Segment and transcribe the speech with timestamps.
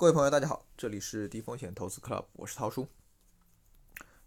[0.00, 2.86] 各位朋友，大家好，这里是低风险投资 Club，我是涛叔。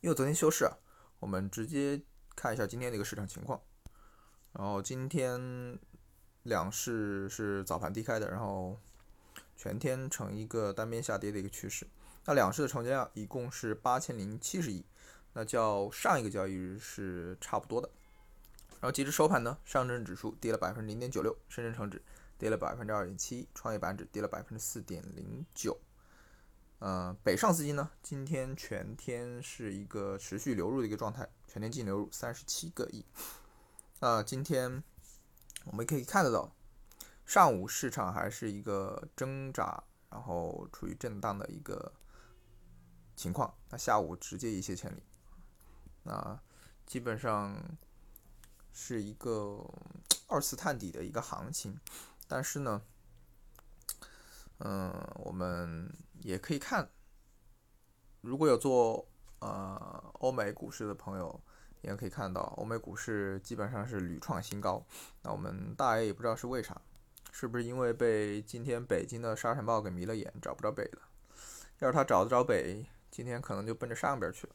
[0.00, 0.78] 因为昨天休市啊，
[1.18, 2.00] 我们直接
[2.36, 3.60] 看一下今天的一个市场情况。
[4.52, 5.76] 然后今天
[6.44, 8.78] 两市是早盘低开的，然后
[9.56, 11.84] 全天呈一个单边下跌的一个趋势。
[12.26, 14.84] 那两市的成交量一共是八千零七十亿，
[15.32, 17.90] 那较上一个交易日是差不多的。
[18.74, 22.00] 然后截至收盘呢，上证指数跌了百分之零点九六，深圳成指。
[22.38, 25.78] 跌了百分之二点七，创业板指跌了百分之四点零九。
[26.78, 33.02] 呃，北上资金呢，今天全天是一个持续流入的一个状态，全天净流入三十七个亿。
[34.00, 34.84] 那，今天
[35.64, 36.54] 我们可以看得到，
[37.24, 41.94] 上午市场还是一个挣扎，然后处于震荡的一个
[43.16, 43.54] 情况。
[43.70, 45.02] 那下午直接一泻千里，
[46.02, 46.38] 那
[46.84, 47.56] 基本上
[48.70, 49.66] 是一个
[50.26, 51.80] 二次探底的一个行情。
[52.28, 52.82] 但是呢，
[54.58, 55.90] 嗯，我们
[56.22, 56.90] 也可以看，
[58.20, 59.06] 如果有做
[59.38, 61.40] 呃欧美股市的朋友，
[61.82, 64.84] 也可以看到欧美股市基本上是屡创新高。
[65.22, 66.80] 那我们大爷也不知道是为啥，
[67.30, 71.02] 是不是因为被今天北京的沙尘暴给迷了眼，找不着北了？
[71.78, 74.54] 要是他找得着北，今天可能就奔着上边去了。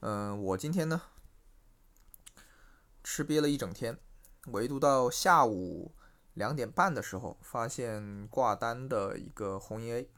[0.00, 1.00] 嗯，我今天呢
[3.02, 3.96] 吃瘪了一整天，
[4.48, 5.92] 唯独到下午。
[6.34, 10.08] 两点半的时候，发现挂单的一个红银 A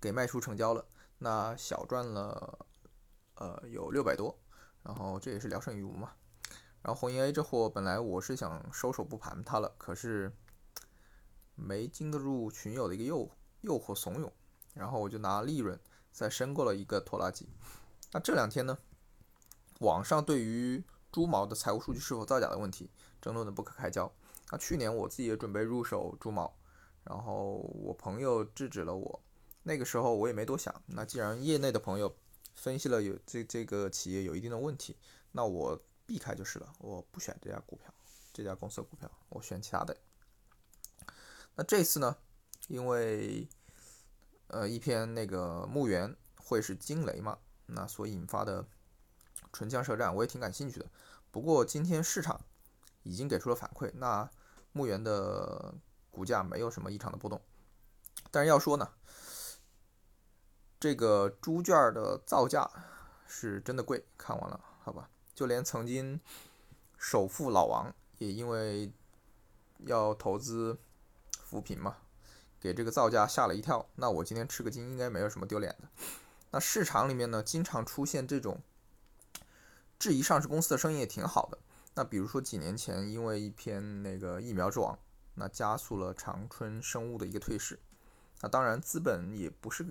[0.00, 0.86] 给卖出成交了，
[1.18, 2.66] 那小赚了
[3.34, 4.38] 呃有六百多，
[4.82, 6.12] 然后这也是聊胜于无嘛。
[6.80, 10.32] 然后红银 A 这货本来我是想收手不盘它了，可是
[11.54, 13.28] 没经得住群友的一个诱
[13.60, 14.30] 诱惑怂恿，
[14.74, 15.78] 然后我就拿利润
[16.12, 17.48] 再申购了一个拖拉机。
[18.12, 18.78] 那这两天呢，
[19.80, 24.10] 网上对于猪毛的财务数据是否造假的问题争论的不可开交。
[24.50, 26.52] 那去年我自己也准备入手猪毛，
[27.04, 29.22] 然后我朋友制止了我。
[29.62, 30.74] 那个时候我也没多想。
[30.86, 32.16] 那既然业内的朋友
[32.54, 34.96] 分析了有这这个企业有一定的问题，
[35.32, 36.72] 那我避开就是了。
[36.78, 37.92] 我不选这家股票，
[38.32, 39.94] 这家公司的股票，我选其他的。
[41.54, 42.16] 那这次呢，
[42.68, 43.46] 因为
[44.46, 48.66] 呃一篇那个墓园会是惊雷嘛，那所引发的
[49.52, 50.90] 唇枪舌战，我也挺感兴趣的。
[51.30, 52.40] 不过今天市场
[53.08, 54.28] 已经给出了反馈，那。
[54.70, 55.74] 牧原的
[56.10, 57.40] 股价没有什么异常的波动，
[58.30, 58.88] 但是要说呢，
[60.78, 62.70] 这个猪圈的造价
[63.26, 64.04] 是真的贵。
[64.16, 66.20] 看完了，好吧，就连曾经
[66.96, 68.92] 首富老王也因为
[69.78, 70.78] 要投资
[71.40, 71.96] 扶贫嘛，
[72.60, 73.88] 给这个造价吓了一跳。
[73.96, 75.88] 那我今天吃个惊，应该没有什么丢脸的。
[76.50, 78.60] 那市场里面呢，经常出现这种
[79.98, 81.58] 质疑上市公司的声音，也挺好的。
[81.98, 84.96] 那比如说几年前，因为一篇那个疫苗之王，
[85.34, 87.76] 那加速了长春生物的一个退市。
[88.40, 89.84] 那当然，资本也不是，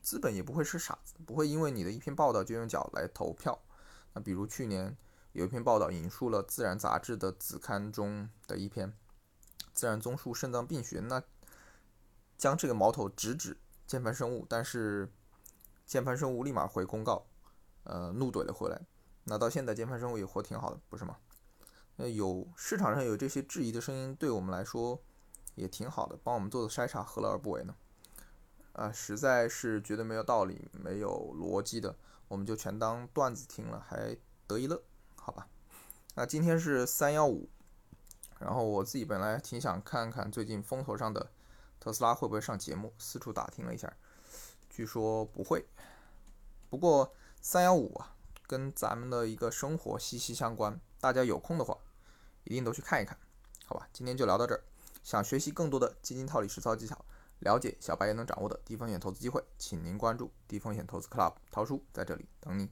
[0.00, 3.60] 资本也不会是傻子，不会因为你的一篇报道就用脚来投票。
[4.14, 4.96] 那比如去年
[5.32, 8.88] 有一篇报道引述了《自然》杂志的子刊中的一篇
[9.74, 11.22] 《自然综述肾脏病学》，那
[12.38, 13.54] 将这个矛头直指
[13.86, 15.12] 键盘生物，但是
[15.84, 17.26] 键盘生物立马回公告，
[17.84, 18.80] 呃，怒怼了回来。
[19.28, 21.16] 那到现在，建凡生物也活挺好的，不是吗？
[21.96, 25.02] 那有市场上有这些质疑的声音，对我们来说
[25.54, 27.74] 也挺好的，帮我们做的筛查，何乐而不为呢？
[28.72, 31.96] 啊，实在是觉得没有道理、没有逻辑的，
[32.28, 34.16] 我们就全当段子听了，还
[34.46, 34.82] 得一乐，
[35.16, 35.48] 好吧？
[36.14, 37.48] 那今天是三幺五，
[38.38, 41.30] 然后我自己本来挺想看看最近风头上的
[41.80, 43.92] 特斯拉会不会上节目，四处打听了一下，
[44.68, 45.66] 据说不会。
[46.68, 48.15] 不过三幺五啊，
[48.46, 51.76] 跟咱们的一个生活息息相关，大家有空的话。
[52.44, 53.18] 一定都去看一看，
[53.64, 53.88] 好吧？
[53.92, 54.62] 今天就聊到这儿。
[55.02, 57.04] 想学习更多的基金套利实操技巧，
[57.40, 62.70] 了解小白也能掌握的低风险投资机会，请您关注低风险投资 Club，涛叔在这里等你。